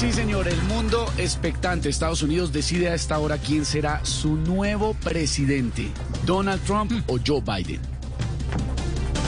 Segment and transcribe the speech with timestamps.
[0.00, 1.90] Sí, señor, el mundo expectante.
[1.90, 5.90] Estados Unidos decide a esta hora quién será su nuevo presidente,
[6.24, 7.82] Donald Trump o Joe Biden.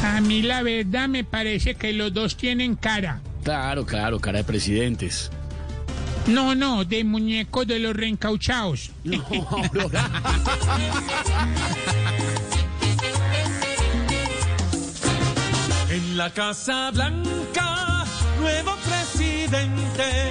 [0.02, 3.20] A mí la verdad me parece que los dos tienen cara.
[3.44, 5.30] Claro, claro, cara de presidentes.
[6.26, 8.92] No, no, de muñecos de los reencauchados.
[15.90, 18.06] En la Casa Blanca,
[18.40, 20.21] nuevo presidente.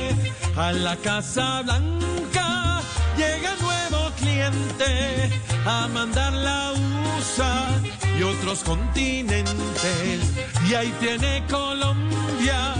[0.61, 2.81] A la Casa Blanca
[3.17, 5.31] llega nuevo cliente
[5.65, 7.81] a mandar la USA
[8.15, 10.21] y otros continentes.
[10.69, 12.75] Y ahí tiene Colombia,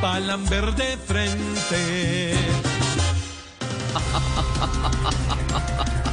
[0.00, 2.32] palan verde frente.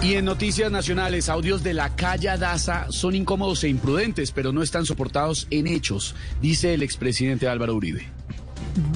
[0.01, 4.61] Y en noticias nacionales, audios de la calle Daza son incómodos e imprudentes, pero no
[4.61, 8.11] están soportados en hechos, dice el expresidente Álvaro Uribe.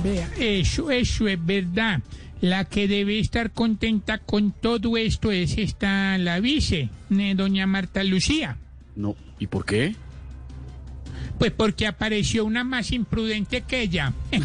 [0.04, 2.02] Vea, eso, eso es verdad.
[2.42, 8.04] La que debe estar contenta con todo esto es esta, la vice, eh, doña Marta
[8.04, 8.58] Lucía.
[8.96, 9.96] No, ¿y por qué?
[11.40, 14.14] Pues porque apareció una más imprudente que ella.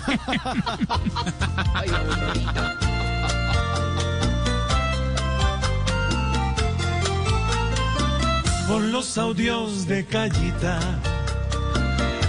[8.69, 10.81] Con los audios de Callita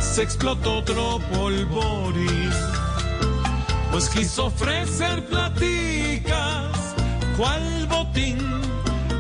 [0.02, 2.50] se explotó otro polvorín.
[3.94, 6.76] Pues quiso ofrecer platicas,
[7.38, 8.40] cual botín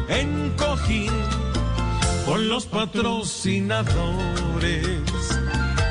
[0.10, 1.12] en cojín,
[2.26, 4.98] con los patrocinadores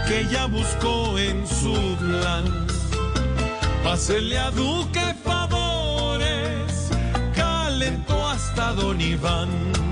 [0.09, 2.67] que ya buscó en su plan.
[3.85, 6.91] Pásele a Duque favores,
[7.37, 9.92] calentó hasta Don Iván.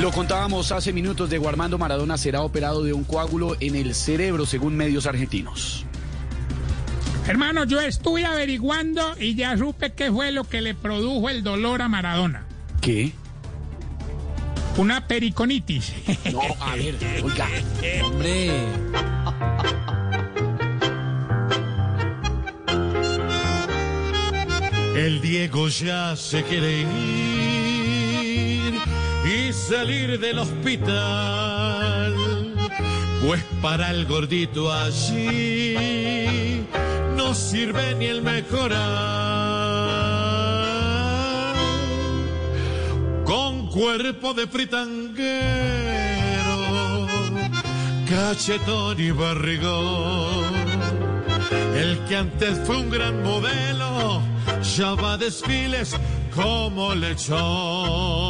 [0.00, 4.46] Lo contábamos hace minutos, de Armando Maradona será operado de un coágulo en el cerebro,
[4.46, 5.84] según medios argentinos.
[7.26, 11.82] Hermano, yo estuve averiguando y ya supe qué fue lo que le produjo el dolor
[11.82, 12.46] a Maradona.
[12.80, 13.12] ¿Qué?
[14.78, 15.92] Una periconitis.
[16.32, 17.48] No, a ver, oiga.
[18.02, 18.50] Hombre.
[24.96, 27.69] El Diego ya se quiere ir
[29.70, 32.16] salir del hospital.
[33.24, 36.66] Pues para el gordito allí
[37.16, 38.80] no sirve ni el mejorar.
[43.24, 45.28] Con cuerpo de fritanguero,
[48.08, 50.52] cachetón y barrigón.
[51.76, 54.20] El que antes fue un gran modelo,
[54.76, 55.96] ya va desfiles
[56.34, 58.29] como lechón.